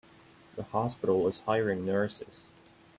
The 0.55 0.63
hospital 0.63 1.27
is 1.27 1.41
hiring 1.41 1.85
nurses. 1.85 2.47